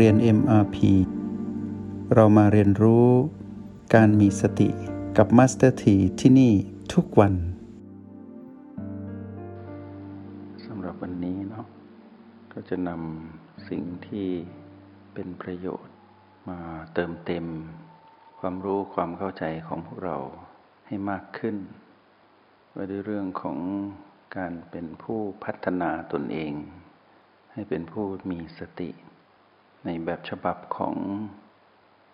[0.00, 0.76] เรียน MRP
[2.14, 3.08] เรามาเรียนรู้
[3.94, 4.68] การมีสติ
[5.16, 6.52] กับ Master T ที่ที่นี่
[6.94, 7.34] ทุกวัน
[10.66, 11.66] สำหรับวันนี้เนาะ
[12.52, 14.28] ก็จะนำสิ่งที่
[15.14, 15.94] เป็นประโยชน์
[16.48, 16.60] มา
[16.94, 17.44] เติมเต็ม
[18.38, 20.16] ความรู้ความเข้าใจของพวกเรา
[20.86, 21.56] ให้มากขึ้น
[22.74, 23.58] ว่าด้วยเรื่องของ
[24.36, 26.52] การเป็นผู้พัฒนาตนเอง
[27.52, 28.90] ให้เป็นผู้มีสติ
[29.84, 30.94] ในแบบฉบับของ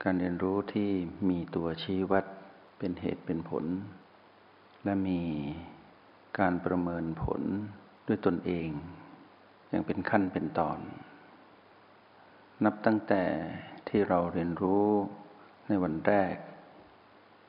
[0.02, 0.90] การเรียนรู้ที่
[1.28, 2.24] มีตัวชี้วัด
[2.78, 3.64] เป็นเหตุเป็นผล
[4.84, 5.20] และมี
[6.38, 7.42] การประเมินผล
[8.06, 8.68] ด้วยตนเอง
[9.68, 10.78] อย่างเป็นขั้นเป็นตอน
[12.64, 13.22] นับตั้งแต่
[13.88, 14.86] ที่เราเรียนรู้
[15.68, 16.36] ในวันแรก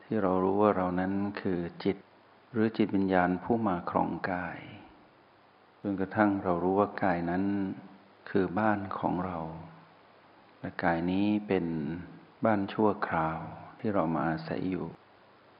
[0.03, 1.97] ที่เรารู้ว่าเรานั้นคือจิต
[2.51, 4.59] หรือจิตวิญญาณผู้มาครองกาย
[5.81, 7.43] จนกระทั่งเรารู้ว่ากายนั้น
[8.29, 9.39] คือบ้านของเรา
[10.61, 11.65] และกายนี้เป็น
[12.45, 13.39] บ้านชั่วคราว
[13.79, 14.87] ที่เรามาอาศัยอยู่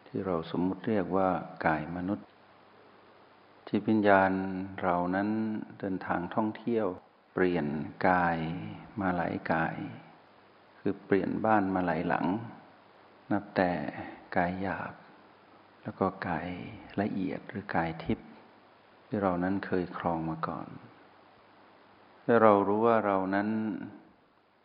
[0.07, 1.29] ที่เราสมมุติเรียกว่า
[1.65, 2.27] กายมนุษย์
[3.67, 4.31] จิตวิญญาณ
[4.81, 5.29] เรานั้น
[5.79, 6.87] เดินทางท่องเที่ยว
[7.33, 7.65] เปลี่ยน
[8.09, 8.37] กาย
[8.99, 9.75] มาหลายกาย
[10.79, 12.25] คือเปลี่ยนบ้านมาหลายหลัง
[13.31, 13.71] นับแต่
[14.35, 14.93] กายหยาบ
[15.81, 16.47] แล้วก็กาย
[17.01, 18.27] ละเอียดหรือกายทิพย์
[19.07, 20.67] ที่เรานั้นเคยครองมาก่อน
[22.23, 23.49] และเรารู้ว่าเรานั้น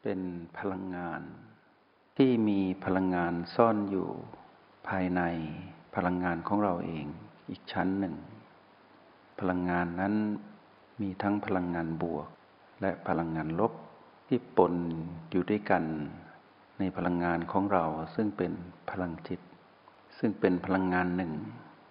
[0.08, 0.26] เป็น
[0.58, 1.22] พลังงาน
[2.16, 4.08] ที่มีพลังงานซ่อนอยู่
[4.88, 5.22] ภายใน
[5.94, 7.06] พลังงานของเราเอง
[7.50, 8.14] อีกชั้นหนึ่ง
[9.40, 10.14] พลังงานนั้น
[11.00, 12.28] มีทั้งพลังงานบวก
[12.80, 13.72] และพลังงานลบ
[14.28, 14.74] ที่ปน
[15.30, 15.84] อยู่ด้วยกัน
[16.78, 17.84] ในพลังงานของเรา
[18.14, 18.52] ซึ่งเป็น
[18.90, 19.40] พลังจิต
[20.18, 21.32] ซึ่งเป็นพลังงานหนึ่ง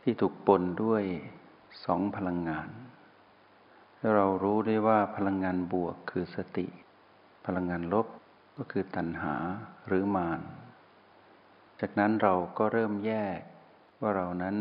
[0.03, 1.03] ที่ถูกปนด้วย
[1.85, 2.69] สองพลังงาน
[4.15, 6.67] เรารู้ได้ว่าพลังงานบวกคือสติ
[7.45, 8.07] พลังงานลบ
[8.57, 9.35] ก็คือตัณหา
[9.87, 10.41] หรือมาน
[11.81, 13.39] จากนั้นเราก็เริ่มแยก
[14.01, 14.57] ว่าเรานั้น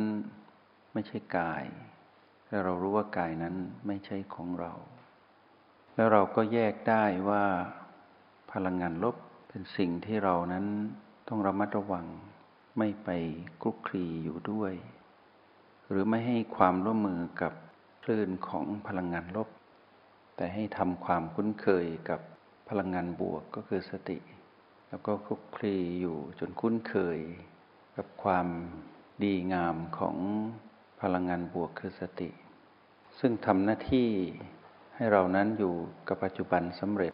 [0.92, 1.64] ไม่ใช่กาย
[2.48, 3.54] และเรารู้ว่ากายนั้น
[3.86, 4.72] ไม่ใช่ของเรา
[5.94, 7.44] แล้วเราก็แยกได้ว่า
[8.52, 9.16] พลังงานลบ
[9.48, 10.66] เป็นสิ่งที่เรานั้น
[11.28, 12.06] ต้องระมัดระวัง
[12.78, 13.08] ไม่ไป
[13.62, 14.72] คลุกคลีอยู่ด้วย
[15.88, 17.52] หรือไม่ให้ความร่วมมือกับ
[18.02, 19.48] คลื่นของพลังงานลบ
[20.36, 22.20] แต่ให้ทำความคุ้นเคยกับ
[22.68, 24.18] พลังงานบวกก็คือสติ
[24.88, 27.18] แล้วก็คลุกคลีอยู่จนคุ้นเคย
[27.96, 28.46] กับความ
[29.24, 30.16] ดีงามของ
[31.00, 32.30] พลังงานบวกคือสติ
[33.18, 34.10] ซึ่งทำหน้าที่
[34.94, 35.74] ให้เรานั้นอยู่
[36.08, 37.12] กับปัจจุบันสำเร็จ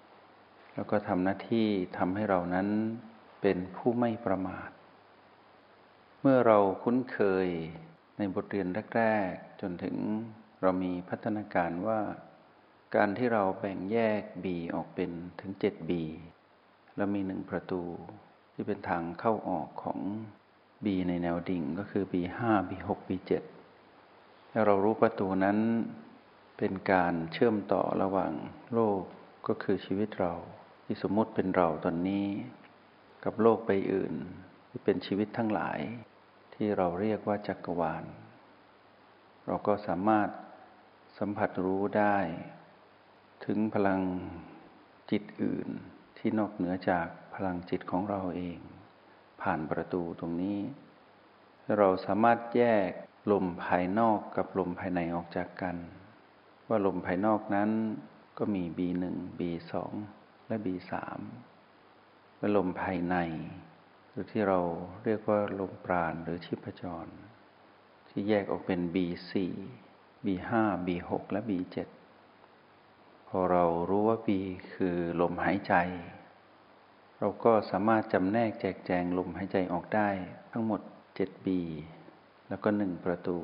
[0.74, 1.66] แล้วก็ทำหน้าที่
[1.98, 2.68] ทำให้เรานั้น
[3.42, 4.70] เป็นผู้ไม่ประมาท
[6.20, 7.48] เมื่อเราคุ้นเคย
[8.18, 9.96] ในบทเรียนแรก ๆ จนถึง
[10.62, 12.00] เรามีพัฒนาการว่า
[12.96, 15.90] การที่เราแบ่งแยก B ออกเป็นถึง 7B
[16.96, 17.82] แล้วมีหนึ่งประตู
[18.54, 19.98] ที่เป็นทางเข้าออกของ
[20.84, 23.32] B ในแนวดิ่งก็คือ B5 B6 B7
[24.50, 25.58] แล้วเรารู้ประตูนั้น
[26.58, 28.32] เป็นการเชื่อมต่อระหว่าง
[28.74, 29.00] โลก
[29.48, 30.34] ก็คือชีวิตเรา
[30.84, 32.26] ที่สมมติเป็นเราตอนนี้
[33.24, 34.14] กับโลกใบอื่น
[34.68, 35.78] ที่เป็นชีวิตทั้งหลาย
[36.54, 38.04] ที่เราเรียกว่าจักรวาล
[39.46, 40.28] เราก็สามารถ
[41.18, 42.16] สัมผัสรู้ได้
[43.46, 44.00] ถึงพลัง
[45.10, 45.68] จิตอื่น
[46.18, 48.58] ที่นอกเหนือจากพลังจิตของเราเอง
[49.42, 50.58] ผ่านประตูตรงนี้
[51.78, 52.90] เราสามารถแยก
[53.32, 55.76] ลมภายนอกกับลมภายในออกจากกัน
[56.68, 57.70] ว่าลมภายนอกนั้น
[58.38, 59.04] ก็มี B1
[59.38, 59.72] B2
[60.46, 60.92] และ B3
[62.38, 63.16] และลมภายใน
[64.08, 64.60] หรือที่เรา
[65.04, 67.06] เรียกว่าลมปราณหรือชิพจร
[68.08, 69.32] ที่แยกออกเป็น B4
[70.24, 70.50] B5
[70.86, 71.78] B6 และ B7
[73.32, 74.28] พอเรารู้ว่า B
[74.72, 75.74] คือลมหายใจ
[77.18, 80.08] เราก็สามารถจำแนกแจกแจงลมหายใจออกได้
[80.52, 80.80] ทั้งหมด
[81.16, 81.48] 7B
[82.48, 83.38] แล้วก็หนึ่งประตู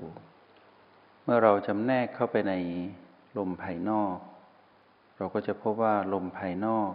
[1.23, 2.55] เมื่อเราจำแนกเข้าไปใน
[3.38, 4.17] ลมภายนอก
[5.17, 6.91] เราก็จะพบว่าลมภายนอก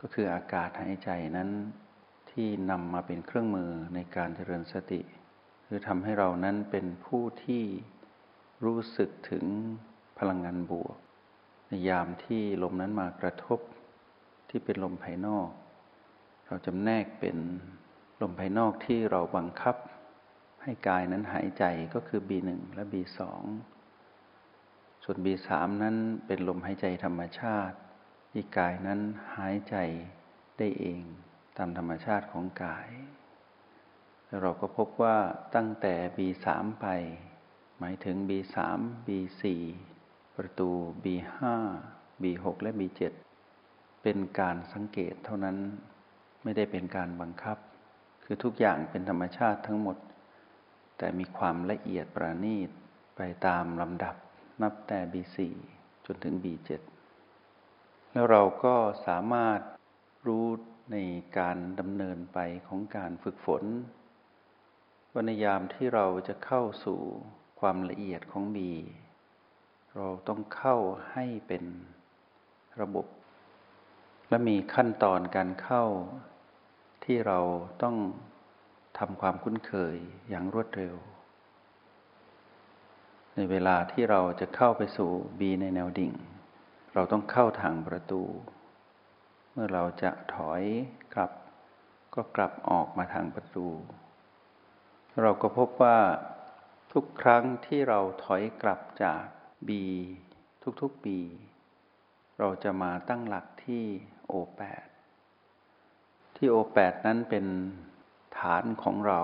[0.00, 1.50] ก็คืออากาศหายใจนั้น
[2.30, 5.00] ที่นำมาเป็นเครื่องมือในการเจริญสติ
[5.64, 7.64] หรือทำให้เรานั้นเป็นผู้ที่
[8.64, 9.44] รู้สึกถึง
[10.18, 10.96] พลังงานบวก
[11.70, 13.60] ในยามที่ลมนั้นมากระทบ
[14.50, 15.48] ที่เป็นลมภายนอก
[16.46, 17.36] เราจำแนกเป็น
[18.22, 19.76] ลมภายนอกที่เราบังคับ
[20.62, 21.64] ให้กายนั้นหายใจ
[21.94, 23.18] ก็คือ B1 และ B2
[25.04, 25.48] ส่วน B3
[25.82, 25.96] นั้น
[26.26, 27.76] เป็นลมหายใจธรรมชาติ
[28.32, 29.00] ที่กายนั้น
[29.36, 29.76] หายใจ
[30.58, 31.02] ได้เอง
[31.56, 32.88] ตามธรรมชาติของกาย
[34.26, 35.16] แล้วเราก็พบว่า
[35.54, 36.46] ตั้งแต่ B3
[36.80, 36.86] ไป
[37.78, 38.56] หมายถึง B3
[39.06, 39.44] B4
[40.36, 40.70] ประตู
[41.04, 41.38] B5
[42.22, 43.00] B6 และ B7
[44.02, 45.56] เป็นการสังเกตเท่านั้น
[46.42, 47.58] ไม่ได้เป็นการบังคับ
[48.24, 49.96] คือทุกอย่างเป็นธรรมชาติทั้งหมด
[50.98, 52.70] แต่มีความละเอียดประณีต
[53.16, 54.14] ไปตามลำดับ
[54.62, 55.38] นับแต่ B4
[56.06, 56.70] จนถึง B7
[58.12, 58.74] แล้วเราก็
[59.06, 59.60] สามารถ
[60.26, 60.46] รู้
[60.92, 60.96] ใน
[61.38, 63.64] การดำเนินไปของการฝึกฝน
[65.14, 67.00] วันยามที่เราจะเข้าสู่
[67.60, 68.72] ความละเอียดของบี
[70.02, 70.76] เราต้องเข้า
[71.12, 71.64] ให้เป็น
[72.80, 73.06] ระบบ
[74.28, 75.84] และมีขั้นตอนการเข้า
[77.04, 77.38] ที่เรา
[77.82, 77.96] ต้อง
[78.98, 79.96] ทำความคุ้นเคย
[80.28, 80.96] อย่างรวดเร็ว
[83.34, 86.12] ในเวลาที่เราจะเข้าไปสู่บีในแนวดิ่ง
[86.94, 88.22] เราต้องเข้าทางประตู
[89.52, 90.62] เมื่อเราจะถอย
[91.14, 91.30] กลับ
[92.14, 93.66] ก็กลับออกมาทางประตู
[95.22, 95.98] เราก็พบว่า
[96.92, 99.22] ทุกครั้งที่เราถอยกลับจาก
[99.68, 99.86] บี
[100.80, 101.18] ทุกๆปี
[102.38, 103.84] เราจะมาตั้งหลักที่
[104.26, 104.86] โอแปด
[106.36, 107.46] ที่โอแปดนั้นเป็น
[108.38, 109.20] ฐานของเรา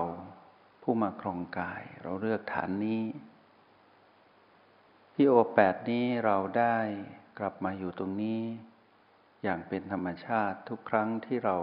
[0.81, 3.03] ผู้มาครองกาย เราเลือกฐานนี้
[5.13, 6.77] ที่โอแปดนี้เราได้
[7.39, 8.41] กลับมาอยู่ตรงนี้
[9.43, 11.57] อย่างเป็นธรรมชาติทุกครั้งที่เรา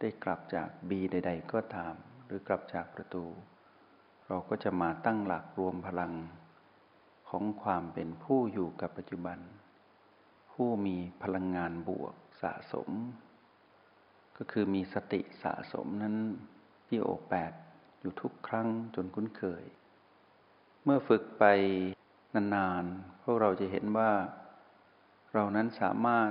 [0.00, 3.24] ได้กลับจากบีใด ๆ ก็ตาม หรือกลับจากประตู
[4.28, 6.12] เราก็จะมาตั้งหลักรวมพลัง
[7.28, 9.38] ของความเป็นผู้อยู่กับปัจจุบัน
[10.52, 12.90] ผู้มีพลังงานบวกสะสม
[14.36, 16.16] ก็คือมีสติสะสมนั้น
[16.86, 17.52] ที่โอแปด
[18.00, 19.64] อยู่ทุกครั้งจนคุ้นเคย
[20.84, 21.44] เมื่อฝึกไป
[22.34, 24.12] นานๆพวกเราจะเห็นว่า
[25.34, 26.30] เรานั้นสามารถ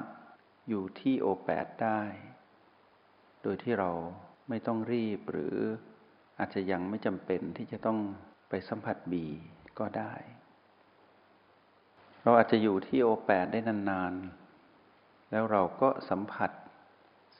[0.69, 2.01] อยู่ที่โอแปดได้
[3.41, 3.91] โดยที่เรา
[4.49, 5.55] ไม่ต้องรีบหรือ
[6.39, 7.99] อาจจะยังไม่จำเป็นที่จะต้อง
[8.49, 9.25] ไปสัมผัสบี
[9.79, 10.13] ก็ได้
[12.25, 16.51] เราอาจจะอยู่ที่โอแปดได้นานๆ แล้วเราก็สัมผัส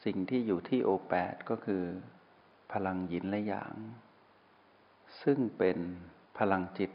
[0.04, 1.84] สิ่งที่อยู่ที่โอแปดก็คือ
[2.72, 3.76] พลังหยินและหยาง
[5.22, 5.78] ซึ่งเป็น
[6.40, 6.92] พลังจิต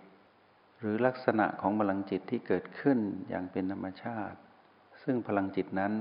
[0.78, 2.98] หรือลักษณะของพลังจิตที่เกิดขึ้น
[3.28, 4.38] อย่างเป็นธรรมชาติ
[5.02, 5.92] ซึ่งพลังจิตนั้น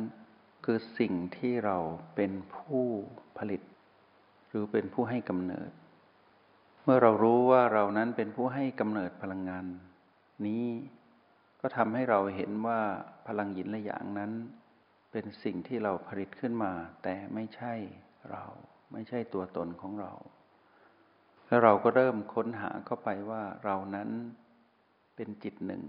[0.65, 1.77] คือสิ่งที่เรา
[2.15, 2.85] เป็นผู้
[3.37, 3.61] ผลิต
[4.47, 5.71] หรือเป็นผู้ให้กำเนิด
[6.83, 9.65] เมื่อเรารู้ว่าเรานั้นเป็นผู้ให้กำเนิดพลังงาน
[10.47, 10.65] นี้
[11.61, 12.79] ก็ทำให้เราเห็นว่า
[13.27, 14.31] พลังหยินและหยางนั้น
[15.11, 16.73] เป็นสิ่งที่เราผลิตขึ้นมา
[17.03, 17.73] แต่ไม่ใช่
[18.31, 18.43] เรา
[18.93, 20.13] ไม่ใช่ตัวตนของเรา
[21.47, 24.09] แล้วเราก็เริ่มค้นหาเข้าไปว่าเรานั้น
[25.15, 25.83] เป็นจิตหนึ่ง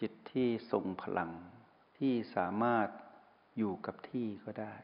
[0.00, 1.30] จิตที่ทรงพลัง
[1.98, 2.88] ที่สามารถ
[3.58, 4.76] อยู่กับที่ก็ได้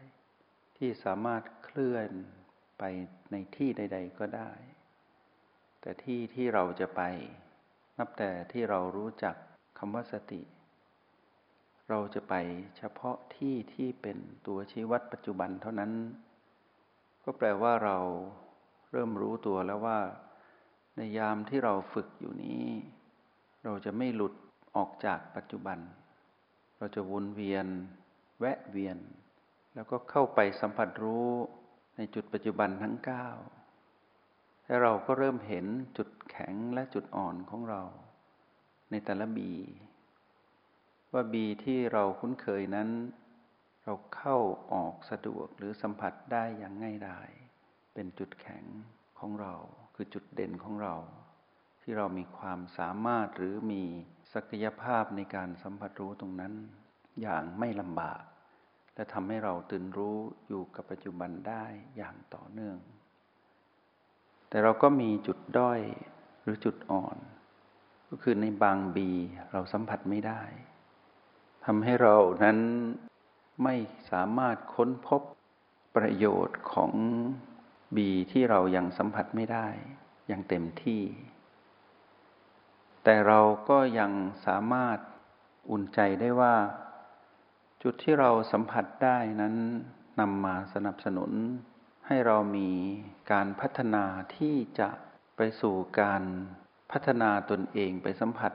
[0.76, 2.10] ที่สามารถเคลื่อน
[2.78, 2.84] ไป
[3.32, 4.52] ในที่ใด ๆ ก็ได้
[5.80, 7.02] แต่ที่ที่เราจะไป
[7.98, 9.36] นับแต่ที่เรารู้จัก
[9.78, 10.42] คำว่าสติ
[11.88, 12.34] เราจะไป
[12.76, 15.92] เฉพาะที่ที่เป็นตัวชี้วัดปัจจุบันเท่านั้น
[17.24, 17.98] ก็แปลว่าเรา
[18.92, 19.98] เริ่มรู้ตัวแล้วว่า
[20.96, 22.64] ในยามที่เราฝึกอยู่นี้
[23.64, 24.34] เราจะไม่หลุด
[24.76, 25.78] ออกจากปัจจุบัน
[26.78, 27.66] เราจะวนเวียน
[28.40, 28.98] แวะเวียน
[29.74, 31.28] แล้วก็เข้าไปสัมผัสรู้
[31.96, 33.26] ในจุดปัจจุบันทั้งเก้า
[34.66, 37.82] และเราก็เริ่มเห็นจุดแข็งและจุดอ่อนของเรา
[38.90, 39.52] ในแต่ละบี
[41.12, 42.88] ว่าบีที่เราคุ้นเคยนั้น
[43.84, 44.38] เราเข้า
[44.72, 47.28] ออกสะดวกหรือสัมผัสได้อย่างง่ายดาย
[47.94, 48.64] เป็นจุดแข็ง
[49.18, 49.54] ของเรา
[49.94, 50.94] คือจุดเด่นของเรา
[51.82, 53.82] ที่เรามีความสามารถหรือมี
[54.34, 56.54] ศักยภาพในการสัมผัสรู้ตรงนั้น
[57.22, 58.22] อย่างไม่ลำบาก
[58.94, 61.64] และทำให้เราตื่นรู้อยู่กับปัจจุบันได้
[61.96, 62.78] อย่างต่อเนื่อง
[64.48, 65.80] แต่เราก็มีจุดด้อย
[66.42, 67.16] หรือจุดอ่อน
[68.08, 69.10] ก็คือในบางบี
[69.52, 70.42] เราสัมผัสไม่ได้
[71.64, 72.58] ทำให้เรานั้น
[73.64, 73.74] ไม่
[74.10, 75.22] สามารถค้นพบ
[75.96, 76.92] ประโยชน์ของ
[77.96, 79.66] บีที่เรายังสัมผัสไม่ได้
[80.28, 81.02] อย่างเต็มที่
[83.04, 84.12] แต่เราก็ยัง
[84.46, 84.98] สามารถ
[85.70, 86.56] อุ่นใจได้ว่า
[87.82, 89.54] จุดที่เราสัมผัสได้นั้น
[90.20, 91.32] นำมาสนับสนุน
[92.06, 92.70] ให้เรามี
[93.32, 94.04] การพัฒนา
[94.36, 94.90] ที่จะ
[95.36, 96.22] ไปสู่การ
[96.92, 98.52] พัฒนาตนเองไปสัมผัส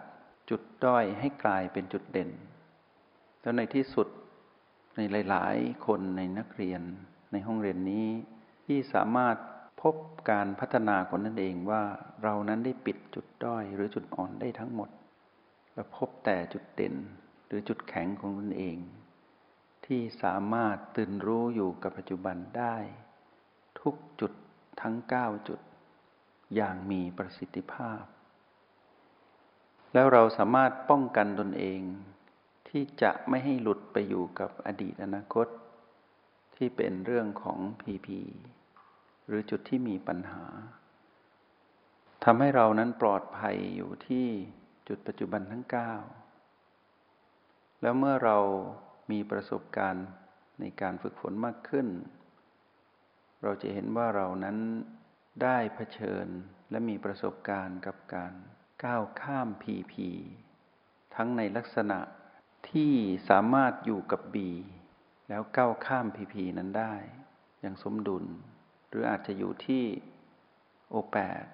[0.49, 2.29] จุดด้อยให้กลายเป็นจุดเด่น
[3.41, 4.07] แล้วในที่สุด
[4.95, 6.81] ในหลาย ๆ คนในนักเรียน
[7.31, 8.07] ในห้องเรียนนี้
[8.65, 9.37] ที่สามารถ
[9.81, 9.95] พบ
[10.29, 11.83] การพัฒนาคนนั่นเองว่า
[12.23, 14.89] เรานั้นได้ปิดจุดด้อยหรือจุดอ่อนได้ทั้งหมด
[15.73, 16.95] และพบแต่จุดเด่น
[17.47, 18.77] หรือจุดแข็งของตนเอง
[19.85, 22.75] ที่สามารถตื่นรู้อยู่กับปัจจุบันได้
[23.81, 24.31] ทุกจุด
[24.81, 25.59] ทั้ง 9 จุด
[26.55, 28.01] อย่างมีประสิทธิภาพ
[29.93, 31.81] แล้วเราสามารถป้องกันตนเอง
[32.69, 35.47] ที่จะไม่ให้หลุดไปอยู่กับอดีตอนาคต
[36.55, 38.19] ที่เป็นเรื่องของพีพี
[39.27, 40.45] หรือจุดที่มีปัญหา
[42.23, 44.25] ทำให้เรานั้นปลอดภัยอยู่ที่
[44.87, 45.73] จุดปัจจุบันทั้ง 9
[47.81, 48.37] แล้วเมื่อเรา
[49.11, 50.07] มีประสบการณ์
[50.59, 51.87] ในการฝึกฝนมากขึ้น
[53.43, 54.57] เราจะเห็นว่าเรานั้น
[55.43, 56.27] ได้เผชิญ
[56.71, 58.33] และมีประสบการณ์กับการ
[58.85, 60.09] ก้าวข้ามพีพี
[61.15, 61.99] ทั้งในลักษณะ
[62.69, 62.93] ที่
[63.29, 64.49] สามารถอยู่กับบี
[65.29, 66.93] แล้วก้าวข้ามพีพีนั้นได้
[67.61, 68.25] อย่างสมดุล
[68.87, 69.83] หรืออาจจะอยู่ที่
[70.89, 71.45] โอแปด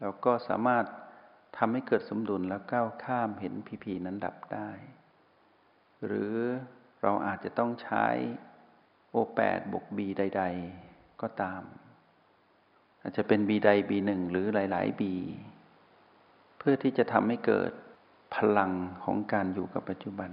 [0.00, 0.84] แล้วก็สามารถ
[1.56, 4.70] ทำให้เกิดสมดุลแล้วก้าวข้ามเห็นพีพีนั้นดับได้
[6.06, 6.34] หรือ
[7.02, 8.06] เราอาจจะต้องใช้
[9.10, 10.42] โอแปดบวกบีใด
[10.82, 11.62] ๆ ก็ตาม
[13.02, 15.14] อาจจะเป็นบีใดบีหนึ่งหรือหลาย ๆบี
[16.58, 17.72] เพื่อที่จะทำให้เกิด
[18.34, 18.72] พลัง
[19.04, 20.30] ของการอยู่กับปัจจุบัน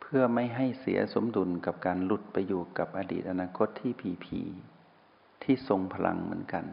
[0.00, 4.40] เพื่อไม่ให้เสียสมดุลกับการหลุดไปอยู่กับอดีตอนาคตที่ผีผี
[5.42, 6.64] ที่ทรงพลังเหมือนกัน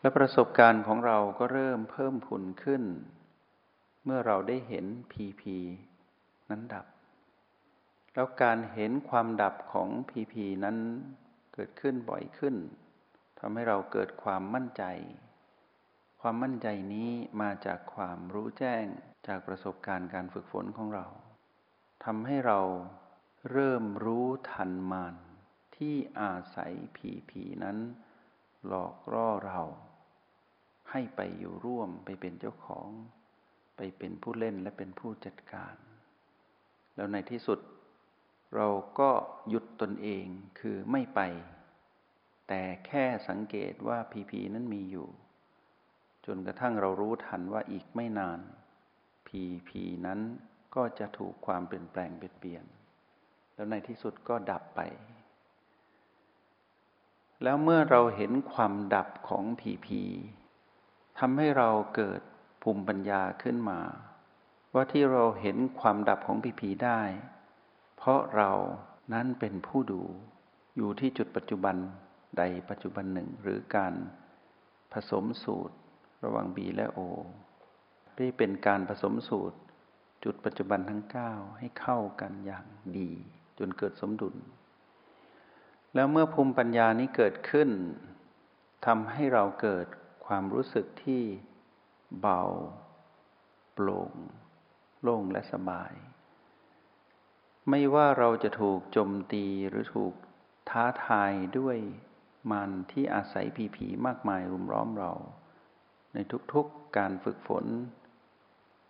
[0.00, 2.82] และประสบการณ์ของเราก็เริ่มเพิ่มพูนขึ้น
[4.04, 5.56] เมื่อเราได้เห็นผีผี
[6.50, 6.86] นั้นดับ
[8.14, 10.76] แล้วการเห็นความดับของผีผีนั้น
[11.54, 12.54] เกิดขึ้นบ่อยขึ้น
[13.38, 14.82] ทำให้เราเกิดความมั่นใจ
[16.20, 17.10] ความมั่นใจนี้
[17.42, 18.84] มาจากความรู้แจ้ง
[19.26, 21.06] จากประสบการณ์การฝึกฝนของเรา
[22.04, 22.60] ทำให้เรา
[23.50, 25.14] เริ่มรู้ทันมาน
[25.76, 27.78] ที่อาศัยผีผีนั้น
[28.66, 29.60] หลอกล่อเรา
[30.90, 32.88] ให้ไปอยู่ร่วมไปเป็นเจ้าของ
[33.76, 35.74] ไปเป็นผู้เล่นและเป็นผู้จัดการ
[36.96, 37.58] แล้วในที่สุด
[38.56, 39.10] เราก็
[39.48, 40.26] หยุดตนเอง
[40.60, 41.20] คือไม่ไป
[42.48, 45.08] แต่แค่สังเกตว่าผีผีนั้นมีอยู่
[46.26, 48.40] จนกระทั่งเรารู้ทันว่าอีกไม่นาน
[49.26, 50.20] พีพีนั้น
[50.74, 52.64] ก็จะถูกความเปลี่ยนแปลงเปลี่ยน
[53.54, 54.80] แล้วในที่สุดก็ดับไป
[57.42, 60.02] แล้วเมื่อเราเห็นความดับของผีพี
[61.18, 62.20] ทำให้เราเกิด
[62.62, 63.80] ภูมิปัญญาขึ้นมา
[64.74, 67.00] ว่าที่เราเห็นความดับของผีพีได้
[67.96, 68.52] เพราะเรา
[69.12, 70.02] นั้นเป็นผู้ดู
[70.76, 71.76] อยู่ที่จุดปัจจุบัน
[72.38, 73.94] ใดปัจจุบันหนึ่งหรือการ
[74.92, 75.76] ผสมสูตร
[76.24, 76.98] ระหว่าง B และ O
[78.16, 79.58] ที่เป็นการผสมสูตร
[80.24, 82.66] จุดปัจจุบันทั้ง 9 ให้เข้ากันอย่าง
[82.98, 83.10] ดี
[83.58, 84.36] จนเกิดสมดุล
[85.94, 87.70] แล้วเมื่อภูมิปัญญานี้เกิดขึ้น
[88.86, 89.86] ทำให้เราเกิด
[90.26, 91.22] ความรู้สึกที่
[92.20, 92.42] เบา
[93.74, 94.12] โปร่ง
[95.02, 95.92] โล่งและสบาย
[97.70, 100.14] ไม่ว่าเราจะถูกโจมตีหรือถูก
[100.70, 101.76] ท้าทายด้วย
[102.50, 105.12] มันที่อาศัยผีผีมากมายรุมร้อมเรา
[106.14, 106.18] ใน
[106.52, 107.66] ทุกๆการฝึกฝน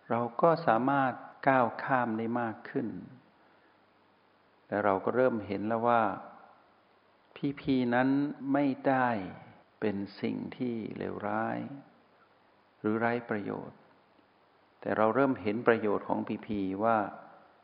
[0.09, 1.13] เราก็สามารถ
[1.47, 2.87] ก้าวข้ามได้มากขึ้น
[4.67, 6.03] และเราก็เริ่มเห็นแล้วว่า
[7.35, 8.09] พีพีนั้น
[8.53, 9.09] ไม่ได้
[9.79, 11.59] เป็นสิ่งที่เลวร้าย
[12.79, 13.77] หรือไร้ประโยชน์
[14.81, 16.97] แต่เราเริ่มเห็นประโยชน์ของพีพีว่า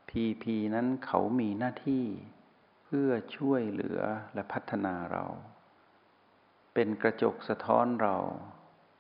[0.10, 2.06] พีพีนั้นเขามีหน้าที่
[2.86, 4.02] เพื่อช่วยเหลือ
[4.34, 5.26] และพัฒนาเรา
[6.74, 8.18] เป็นกระจกสะท้อนเรา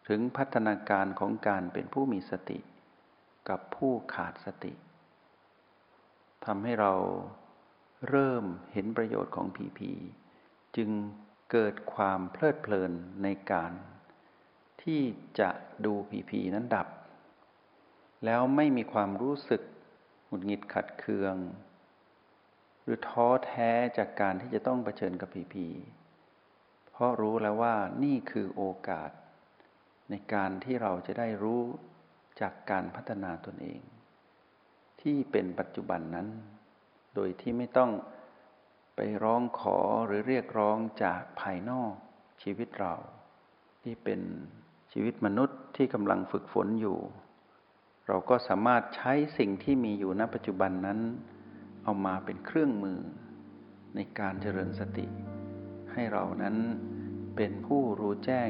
[0.08, 2.60] ถึงพัฒนาการของการเป็นผู้มีสติ
[3.50, 4.74] กับผู้ขาดสติ
[6.46, 6.94] ทำให้เรา
[8.10, 9.92] เริ่มเห็นประโยชน์ของผีผี
[10.76, 10.90] จึง
[11.52, 12.92] เกิดความเพลิดเพลิน
[13.24, 13.72] ในการ
[14.84, 15.02] ที่
[15.40, 15.50] จะ
[15.86, 16.88] ดูผีผีนั้นดับ
[18.26, 19.62] แล้วไม่มีความรู้สึก
[20.26, 21.36] หงุดหงิดขัดเคือง
[22.82, 25.68] หรือท้อแท้จากการที่จะต้องเผชิญกับผีผี
[26.92, 29.10] เพราะรู้แล้วว่านี่คือโอกาส
[30.10, 31.62] ในการที่เราจะได้รู้
[32.42, 33.82] จากการพัฒนาตนเอง
[35.02, 36.28] ที่เป็นปัจจุบันนั้น
[37.16, 37.92] โดยที่ไม่ต้อง
[38.96, 41.94] ไปร้องขอหรือเรียกร้องจากภายนอก
[42.44, 42.94] ชีวิตเรา
[43.84, 44.22] ที่เป็น
[44.92, 46.98] ชีวิตมนุษย์ที่กำลังฝึกฝนอยู่
[48.08, 51.00] เราก็สามารถใช้สิ่งที่มีอยู่ณปัจจุบันนั้น
[51.84, 53.00] เอามาเป็นเครื่องมือ
[53.96, 55.08] ในการเจริญสติ
[55.94, 56.56] ให้เรานั้น
[57.36, 58.50] เป็นผู้รู้แจ้ง